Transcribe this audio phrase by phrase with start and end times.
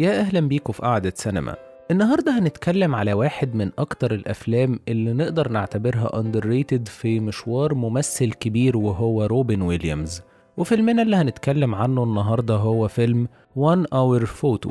[0.00, 1.56] يا أهلا بيكم في قعدة سينما.
[1.90, 8.76] النهاردة هنتكلم على واحد من أكتر الأفلام اللي نقدر نعتبرها underrated في مشوار ممثل كبير
[8.76, 10.22] وهو روبن ويليامز.
[10.56, 13.28] وفيلمنا اللي هنتكلم عنه النهاردة هو فيلم
[13.58, 14.70] One Hour Photo.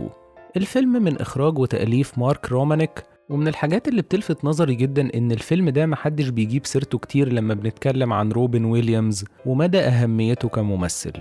[0.57, 5.85] الفيلم من إخراج وتأليف مارك رومانيك ومن الحاجات اللي بتلفت نظري جدا إن الفيلم ده
[5.85, 11.13] محدش بيجيب سيرته كتير لما بنتكلم عن روبن ويليامز ومدى أهميته كممثل.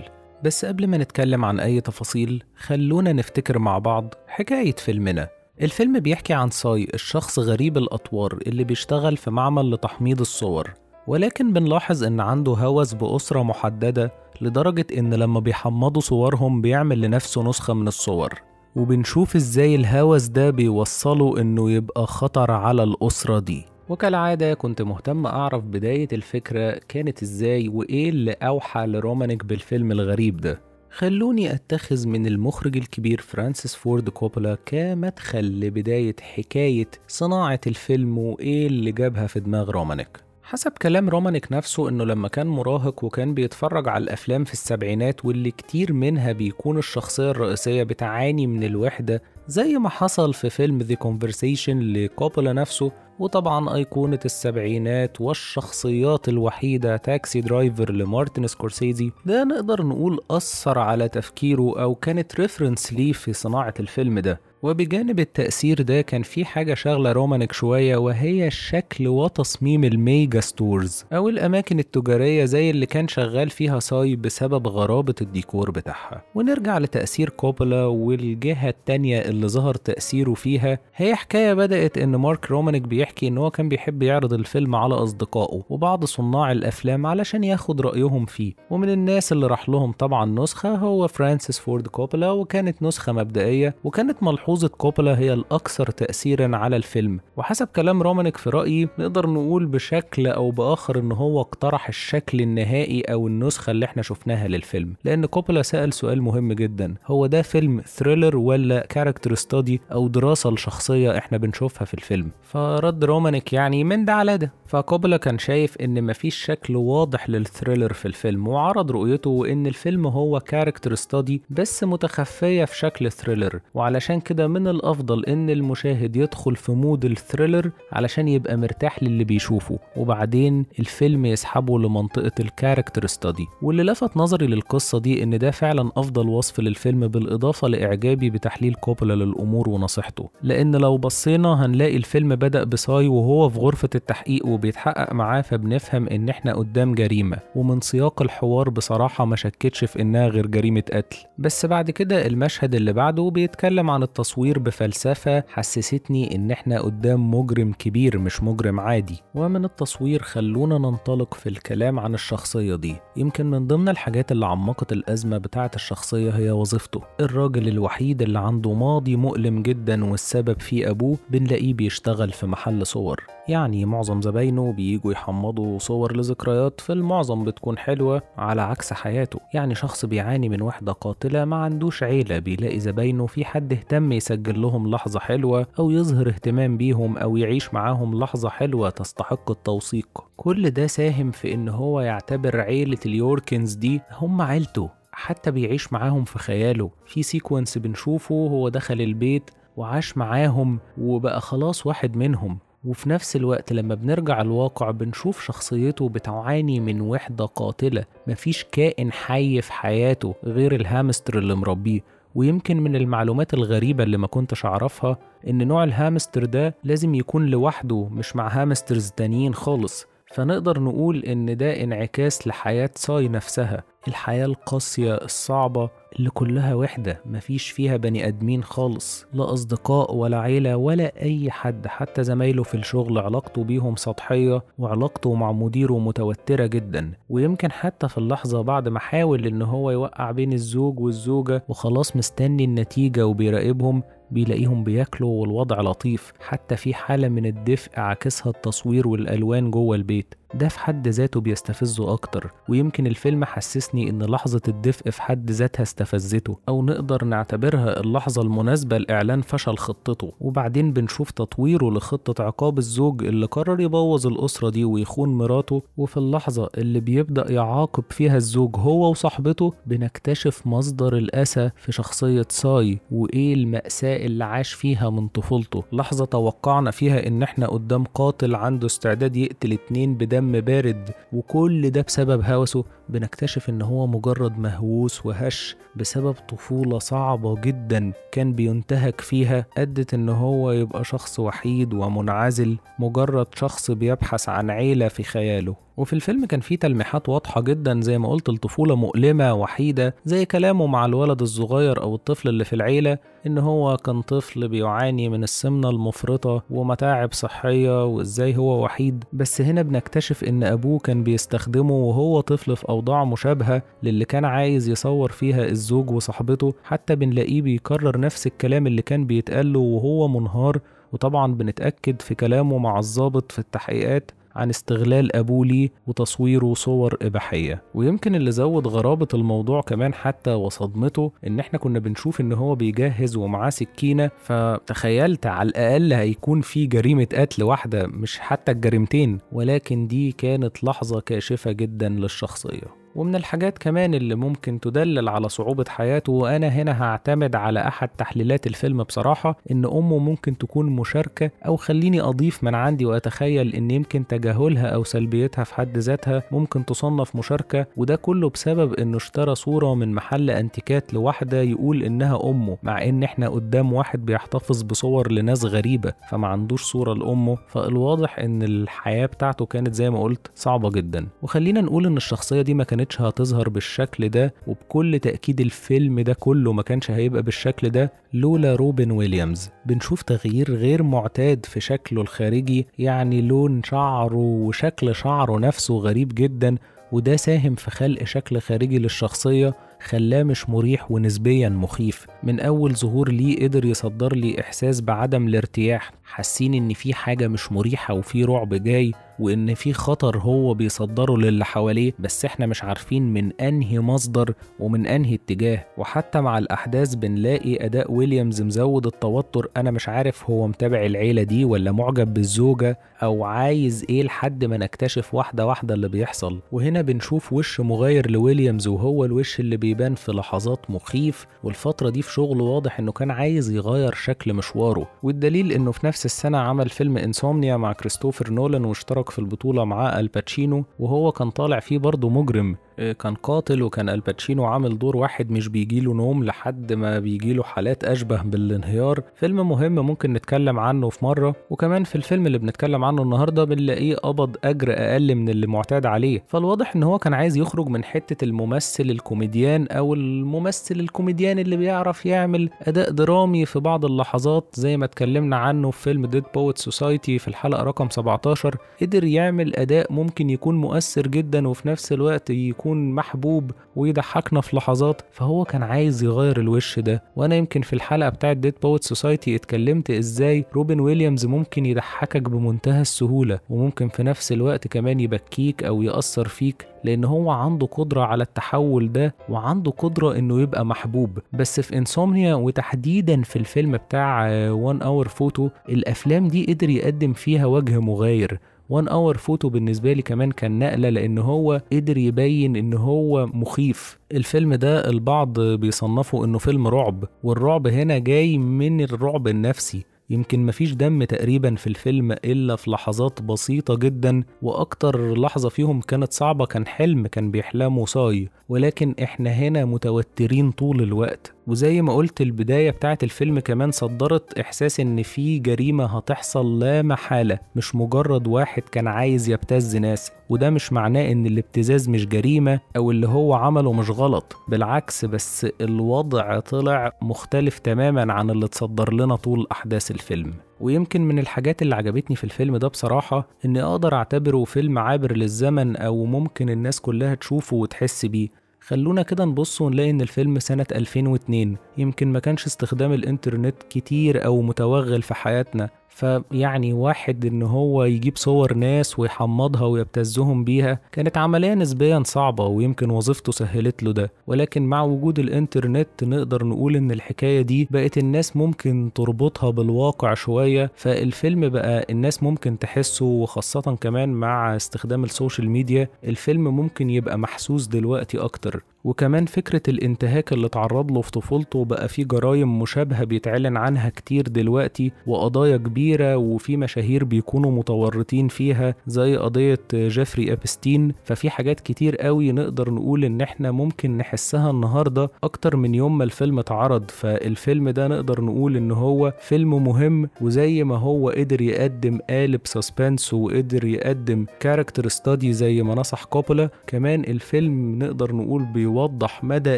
[0.43, 5.29] بس قبل ما نتكلم عن أي تفاصيل خلونا نفتكر مع بعض حكاية فيلمنا.
[5.61, 10.73] الفيلم بيحكي عن ساي الشخص غريب الأطوار اللي بيشتغل في معمل لتحميض الصور.
[11.07, 14.11] ولكن بنلاحظ إن عنده هوس بأسرة محددة
[14.41, 18.33] لدرجة إن لما بيحمضوا صورهم بيعمل لنفسه نسخة من الصور.
[18.75, 23.65] وبنشوف إزاي الهوس ده بيوصله إنه يبقى خطر على الأسرة دي.
[23.89, 30.61] وكالعادة كنت مهتم أعرف بداية الفكرة كانت إزاي وإيه اللي أوحى لرومانيك بالفيلم الغريب ده.
[30.91, 38.91] خلوني أتخذ من المخرج الكبير فرانسيس فورد كوبولا كمدخل لبداية حكاية صناعة الفيلم وإيه اللي
[38.91, 40.28] جابها في دماغ رومانيك.
[40.49, 45.51] حسب كلام رومانيك نفسه إنه لما كان مراهق وكان بيتفرج على الأفلام في السبعينات واللي
[45.51, 51.69] كتير منها بيكون الشخصية الرئيسية بتعاني من الوحدة زي ما حصل في فيلم The Conversation
[51.69, 59.11] لكوبولا نفسه وطبعا أيقونة السبعينات والشخصيات الوحيدة Taxi Driver لمارتن سكورسيزي.
[59.25, 64.39] ده نقدر نقول أثر على تفكيره أو كانت reference ليه في صناعة الفيلم ده.
[64.63, 71.05] وبجانب التأثير ده كان في حاجة شغلة رومانيك شوية وهي شكل وتصميم ال mega stores
[71.13, 76.23] أو الأماكن التجارية زي اللي كان شغال فيها ساي بسبب غرابة الديكور بتاعها.
[76.35, 80.79] ونرجع لتأثير كوبولا والجهة التانية اللي ظهر تأثيره فيها.
[80.95, 85.61] هي حكاية بدأت إن مارك رومانيك بيحكي إن هو كان بيحب يعرض الفيلم على أصدقائه
[85.69, 88.53] وبعض صناع الأفلام علشان ياخد رأيهم فيه.
[88.69, 94.23] ومن الناس اللي راح لهم طبعا نسخة هو فرانسيس فورد كوبولا وكانت نسخة مبدئية وكانت
[94.23, 97.19] ملحوظة ملحوظة كوبولا هي الأكثر تأثيرا على الفيلم.
[97.37, 103.01] وحسب كلام رومانيك في رأيي نقدر نقول بشكل أو بآخر إن هو اقترح الشكل النهائي
[103.01, 104.93] أو النسخة اللي إحنا شفناها للفيلم.
[105.03, 106.95] لأن كوبولا سأل سؤال مهم جدا.
[107.07, 113.03] هو ده فيلم thriller ولا character study أو دراسة لشخصية إحنا بنشوفها في الفيلم؟ فرد
[113.05, 114.51] رومانيك يعني من ده على ده.
[114.67, 120.07] فكوبولا كان شايف إن مفيش شكل واضح لل thriller في الفيلم وعرض رؤيته وإن الفيلم
[120.07, 126.55] هو character study بس متخفية في شكل thriller وعلشان كده من الأفضل إن المشاهد يدخل
[126.55, 129.79] في mood ال thriller علشان يبقى مرتاح للي بيشوفه.
[129.97, 135.91] وبعدين الفيلم يسحبه لمنطقة ال character study واللي لفت نظري للقصة دي إن ده فعلا
[135.97, 140.29] أفضل وصف للفيلم بالإضافة لإعجابي بتحليل كوبولا للأمور ونصيحته.
[140.43, 146.29] لأن لو بصينا هنلاقي الفيلم بدأ بساي وهو في غرفة التحقيق وبيتحقق معاه فبنفهم إن
[146.29, 147.37] إحنا قدام جريمة.
[147.55, 151.17] ومن سياق الحوار بصراحة ما شكتش في إنها غير جريمة قتل.
[151.37, 157.33] بس بعد كده المشهد اللي بعده بيتكلم عن التصوير التصوير بفلسفة حسستني إن إحنا قدام
[157.33, 159.21] مجرم كبير مش مجرم عادي.
[159.35, 162.95] ومن التصوير خلونا ننطلق في الكلام عن الشخصية دي.
[163.17, 167.01] يمكن من ضمن الحاجات اللي عمقت الأزمة بتاعة الشخصية هي وظيفته.
[167.19, 173.23] الراجل الوحيد اللي عنده ماضي مؤلم جدا والسبب فيه أبوه بنلاقيه بيشتغل في محل صور.
[173.47, 179.39] يعني معظم زباينه بييجوا يحمضوا صور لذكريات في المعظم بتكون حلوة على عكس حياته.
[179.53, 184.61] يعني شخص بيعاني من وحدة قاتلة ما عندوش عيلة بيلاقي زباينه في حد اهتم يسجل
[184.61, 190.07] لهم لحظة حلوة أو يظهر اهتمام بيهم أو يعيش معاهم لحظة حلوة تستحق التوثيق.
[190.37, 196.23] كل ده ساهم في إن هو يعتبر عيلة اليوركنز دي هم عيلته حتى بيعيش معاهم
[196.23, 196.91] في خياله.
[197.05, 202.59] في sequence بنشوفه هو دخل البيت وعاش معاهم وبقى خلاص واحد منهم.
[202.85, 208.05] وفي نفس الوقت لما بنرجع الواقع بنشوف شخصيته بتعاني من وحدة قاتلة.
[208.27, 211.99] مفيش كائن حي في حياته غير الهامستر اللي مربيه.
[212.35, 215.17] ويمكن من المعلومات الغريبة اللي ما كنتش أعرفها
[215.47, 220.05] إن نوع الهامستر ده لازم يكون لوحده مش مع hamsters تانيين خالص.
[220.33, 225.89] فنقدر نقول إن ده انعكاس لحياة ساي نفسها الحياة القاسية الصعبة
[226.19, 231.87] اللي كلها وحدة مفيش فيها بني آدمين خالص لا أصدقاء ولا عيلة ولا أي حد
[231.87, 237.11] حتى زمايله في الشغل علاقته بيهم سطحية وعلاقته مع مديره متوترة جدا.
[237.29, 242.63] ويمكن حتى في اللحظة بعد ما حاول إن هو يوقع بين الزوج والزوجة وخلاص مستني
[242.63, 246.33] النتيجة وبيراقبهم بيلاقيهم بياكلوا والوضع لطيف.
[246.39, 250.35] حتى في حالة من الدفء عكسها التصوير والألوان جوه البيت.
[250.53, 255.83] ده في حد ذاته بيستفزه أكتر ويمكن الفيلم حسسني إن لحظة الدفء في حد ذاتها
[255.83, 260.31] استفزته أو نقدر نعتبرها اللحظة المناسبة لإعلان فشل خطته.
[260.41, 266.69] وبعدين بنشوف تطويره لخطة عقاب الزوج اللي قرر يبوظ الأسرة دي ويخون مراته وفي اللحظة
[266.77, 274.25] اللي بيبدأ يعاقب فيها الزوج هو وصاحبته بنكتشف مصدر الأسى في شخصية ساي وإيه المأساة
[274.25, 275.83] اللي عاش فيها من طفولته.
[275.93, 282.01] لحظة توقعنا فيها إن إحنا قدام قاتل عنده استعداد يقتل اتنين بدم بارد وكل ده
[282.01, 282.83] بسبب هوسه.
[283.09, 290.29] بنكتشف إن هو مجرد مهووس وهش بسبب طفولة صعبة جدا كان بينتهك فيها أدت إن
[290.29, 295.75] هو يبقى شخص وحيد ومنعزل مجرد شخص بيبحث عن عيلة في خياله.
[295.99, 300.87] وفي الفيلم كان فيه تلميحات واضحة جدا زي ما قلت الطفولة مؤلمة وحيدة زي كلامه
[300.87, 303.17] مع الولد الصغير أو الطفل اللي في العيلة
[303.47, 309.23] إن هو كان طفل بيعاني من السمنة المفرطة ومتاعب صحية وإزاي هو وحيد.
[309.33, 314.89] بس هنا بنكتشف إن أبوه كان بيستخدمه وهو طفل في أوضاع مشابهة للي كان عايز
[314.89, 316.73] يصور فيها الزوج وصاحبته.
[316.83, 320.79] حتى بنلاقيه بيكرر نفس الكلام اللي كان بيتقاله وهو منهار.
[321.13, 327.81] وطبعا بنتأكد في كلامه مع الضابط في التحقيقات عن استغلال أبوه ليه وتصويره صور إباحية.
[327.93, 333.35] ويمكن اللي زود غرابة الموضوع كمان حتى وصدمته إن إحنا كنا بنشوف إن هو بيجهز
[333.35, 334.31] ومعاه سكينة.
[334.43, 341.19] فتخيلت على الأقل هيكون في جريمة قتل واحدة مش حتى الجريمتين ولكن دي كانت لحظة
[341.19, 342.98] كاشفة جدا للشخصية.
[343.15, 348.67] ومن الحاجات كمان اللي ممكن تدلل على صعوبة حياته وأنا هنا هعتمد على أحد تحليلات
[348.67, 354.27] الفيلم بصراحة إن أمه ممكن تكون مشاركة أو خليني أضيف من عندي وأتخيل إن يمكن
[354.27, 359.95] تجاهلها أو سلبيتها في حد ذاتها ممكن تصنف مشاركة وده كله بسبب إنه اشترى صورة
[359.95, 365.65] من محل أنتيكات لواحدة يقول إنها أمه مع إن إحنا قدام واحد بيحتفظ بصور لناس
[365.65, 371.27] غريبة فما عندوش صورة لأمه فالواضح إن الحياة بتاعته كانت زي ما قلت صعبة جدا.
[371.41, 376.73] وخلينا نقول إن الشخصية دي ما كانتش هتظهر بالشكل ده وبكل تأكيد الفيلم ده كله
[376.73, 378.11] ما كانش هيبقى بالشكل ده.
[378.33, 379.69] لولا روبن ويليامز.
[379.85, 386.75] بنشوف تغيير غير معتاد في شكله الخارجي يعني لون شعره وشكل شعره نفسه غريب جدا
[387.11, 392.27] وده ساهم في خلق شكل خارجي للشخصية خلاه مش مريح ونسبيا مخيف.
[392.43, 396.11] من أول ظهور ليه قدر يصدر لي إحساس بعدم الارتياح.
[396.29, 401.65] حاسين إن في حاجة مش مريحة وفي رعب جاي وإن في خطر هو بيصدره للي
[401.65, 405.85] حواليه بس إحنا مش عارفين من أنهي مصدر ومن أنهي اتجاه.
[405.97, 409.69] وحتى مع الأحداث بنلاقي أداء ويليامز مزود التوتر.
[409.77, 414.77] أنا مش عارف هو متابع العيلة دي ولا معجب بالزوجة أو عايز إيه لحد ما
[414.77, 416.59] نكتشف واحدة واحدة اللي بيحصل.
[416.71, 421.45] وهنا بنشوف وش مغاير لويليامز وهو الوش اللي بيبان في لحظات مخيف.
[421.63, 425.07] والفترة دي في شغله واضح إنه كان عايز يغير شكل مشواره.
[425.23, 430.19] والدليل إنه في نفس السنة عمل فيلم Insomnia مع كريستوفر نولان واشترك في البطولة معاه
[430.19, 432.75] آل باتشينو وهو كان طالع فيه برضه مجرم.
[432.99, 438.03] كان قاتل وكان آل باتشينو عامل دور واحد مش بيجيله نوم لحد ما بيجيله حالات
[438.03, 439.21] أشبه بالانهيار.
[439.35, 444.15] فيلم مهم ممكن نتكلم عنه في مرة وكمان في الفيلم اللي بنتكلم عنه النهاردة بنلاقيه
[444.15, 446.43] قبض أجر أقل من اللي معتاد عليه.
[446.47, 452.25] فالواضح إن هو كان عايز يخرج من حتة الممثل الكوميديان أو الممثل الكوميديان اللي بيعرف
[452.25, 454.65] يعمل أداء درامي في بعض اللحظات.
[454.73, 459.75] زي ما اتكلمنا عنه في فيلم Dead Poets Society في الحلقة رقم 17 قدر يعمل
[459.75, 465.63] أداء ممكن يكون مؤثر جدا وفي نفس الوقت يكون يكون محبوب ويضحكنا في لحظات فهو
[465.65, 467.23] كان عايز يغير الوش ده.
[467.35, 473.01] وأنا يمكن في الحلقة بتاعت Dead Poets Society اتكلمت إزاي روبن ويليامز ممكن يضحكك بمنتهى
[473.01, 478.43] السهولة وممكن في نفس الوقت كمان يبكيك أو يأثر فيك لأن هو عنده قدرة على
[478.43, 481.39] التحول ده وعنده قدرة إنه يبقى محبوب.
[481.53, 487.65] بس في Insomnia وتحديدا في الفيلم بتاع One Hour Photo الأفلام دي قدر يقدم فيها
[487.65, 488.59] وجه مغاير.
[488.89, 494.19] One Hour Photo بالنسبة لي كمان كان نقلة لأن هو قدر يبين إن هو مخيف.
[494.31, 500.05] الفيلم ده البعض بيصنفه إنه فيلم رعب والرعب هنا جاي من الرعب النفسي.
[500.29, 506.33] يمكن مفيش دم تقريبا في الفيلم إلا في لحظات بسيطة جدا وأكتر لحظة فيهم كانت
[506.33, 508.49] صعبة كان حلم كان بيحلمه ساي.
[508.69, 511.53] ولكن إحنا هنا متوترين طول الوقت.
[511.69, 517.59] وزي ما قلت البداية بتاعت الفيلم كمان صدرت إحساس إن في جريمة هتحصل لا محالة
[517.75, 523.11] مش مجرد واحد كان عايز يبتز ناس وده مش معناه إن الابتزاز مش جريمة أو
[523.11, 529.35] اللي هو عمله مش غلط بالعكس بس الوضع طلع مختلف تماما عن اللي اتصدر لنا
[529.35, 530.53] طول أحداث الفيلم.
[530.81, 535.95] ويمكن من الحاجات اللي عجبتني في الفيلم ده بصراحة إني أقدر أعتبره فيلم عابر للزمن
[535.95, 538.49] أو ممكن الناس كلها تشوفه وتحس بيه.
[538.89, 544.61] خلونا كده نبص ونلاقي إن الفيلم سنة 2002 يمكن ما كانش استخدام الإنترنت كتير أو
[544.61, 545.89] متوغل في حياتنا.
[546.19, 553.09] فيعني واحد إن هو يجيب صور ناس ويحمضها ويبتزهم بيها كانت عملية نسبيا صعبة ويمكن
[553.09, 554.31] وظيفته سهلت له ده.
[554.47, 560.91] ولكن مع وجود الإنترنت نقدر نقول إن الحكاية دي بقت الناس ممكن تربطها بالواقع شوية
[560.95, 567.37] فالفيلم بقى الناس ممكن تحسه وخاصة كمان مع استخدام ال social media الفيلم ممكن يبقى
[567.39, 568.83] محسوس دلوقتي أكتر.
[569.03, 574.43] وكمان فكرة الانتهاك اللي اتعرض له في طفولته بقى فيه جرايم مشابهة بيتعلن عنها كتير
[574.47, 582.15] دلوقتي وقضايا كبيرة وفي مشاهير بيكونوا متورطين فيها زي قضية جيفري إبستين ففي حاجات كتير
[582.15, 587.11] قوي نقدر نقول إن إحنا ممكن نحسها النهاردة أكتر من يوم ما الفيلم اتعرض.
[587.11, 593.33] فالفيلم ده نقدر نقول إن هو فيلم مهم وزي ما هو قدر يقدم قالب suspense
[593.33, 599.77] وقدر يقدم character study زي ما نصح كوبولا كمان الفيلم نقدر نقول بي بيوضح مدى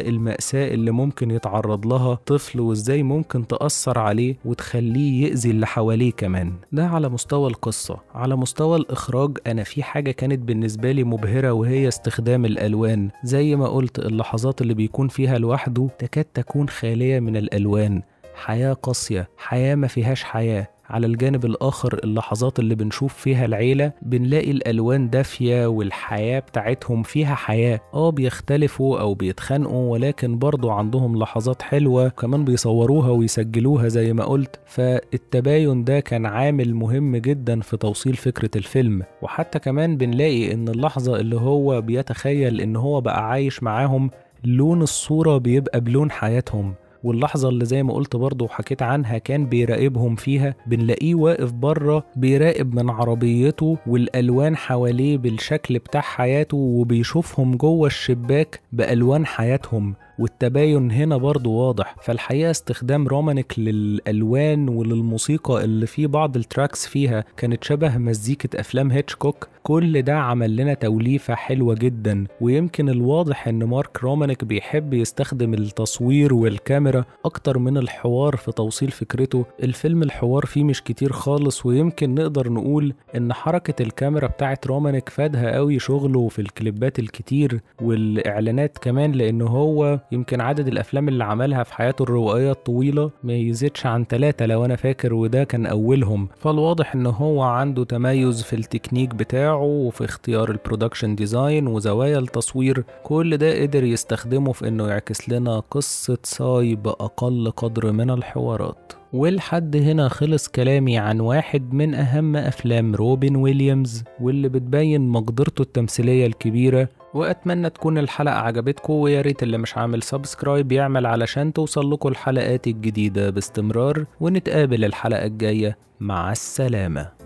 [0.00, 6.52] المأساة اللي ممكن يتعرض لها طفل وازاي ممكن تأثر عليه وتخليه يأذي اللي حواليه كمان.
[6.72, 7.96] ده على مستوى القصة.
[8.14, 13.10] على مستوى الإخراج أنا في حاجة كانت بالنسبة لي مبهرة وهي استخدام الألوان.
[13.24, 18.02] زي ما قلت اللحظات اللي بيكون فيها لوحده تكاد تكون خالية من الألوان.
[18.34, 19.28] حياة قاسية.
[19.36, 20.66] حياة ما فيهاش حياة.
[20.92, 27.80] على الجانب الآخر اللحظات اللي بنشوف فيها العيلة بنلاقي الألوان دافية والحياة بتاعتهم فيها حياة.
[27.94, 34.60] آه بيختلفوا أو بيتخانقوا ولكن برضو عندهم لحظات حلوة كمان بيصوروها ويسجلوها زي ما قلت.
[34.66, 39.02] فالتباين ده كان عامل مهم جدا في توصيل فكرة الفيلم.
[39.22, 44.10] وحتى كمان بنلاقي إن اللحظة اللي هو بيتخيل إن هو بقى عايش معاهم
[44.44, 46.74] لون الصورة بيبقى بلون حياتهم.
[47.04, 52.74] واللحظة اللي زي ما قلت برضه وحكيت عنها كان بيراقبهم فيها بنلاقيه واقف بره بيراقب
[52.74, 59.94] من عربيته والألوان حواليه بالشكل بتاع حياته وبيشوفهم جوه الشباك بألوان حياتهم.
[60.22, 61.96] والتباين هنا برضو واضح.
[62.02, 68.90] فالحقيقة استخدام رومانيك للألوان وللموسيقى اللي في بعض ال tracks فيها كانت شبه مزيكة أفلام
[68.90, 69.48] هيتشكوك.
[69.62, 72.24] كل ده عمل لنا توليفة حلوة جدا.
[72.40, 79.44] ويمكن الواضح إن مارك رومانيك بيحب يستخدم التصوير والكاميرا أكتر من الحوار في توصيل فكرته.
[79.62, 85.54] الفيلم الحوار فيه مش كتير خالص ويمكن نقدر نقول إن حركة الكاميرا بتاعت رومانيك فادها
[85.54, 91.74] قوي شغله في الكليبات الكتير والإعلانات كمان لأن هو يمكن عدد الأفلام اللي عملها في
[91.74, 96.28] حياته الروائية الطويلة ما يزيدش عن ثلاثة لو أنا فاكر وده كان أولهم.
[96.38, 102.84] فالواضح إن هو عنده تميز في التكنيك بتاعه وفي اختيار ال production design وزوايا التصوير.
[103.02, 108.92] كل ده قدر يستخدمه في إنه يعكس لنا قصة ساي بأقل قدر من الحوارات.
[109.12, 116.26] ولحد هنا خلص كلامي عن واحد من أهم أفلام روبن ويليامز واللي بتبين مقدرته التمثيلية
[116.26, 122.08] الكبيرة وأتمنى تكون الحلقة عجبتكم ويا ريت اللي مش عامل سبسكرايب يعمل علشان توصل لكم
[122.08, 125.78] الحلقات الجديدة باستمرار ونتقابل الحلقة الجاية.
[126.00, 127.21] مع السلامة.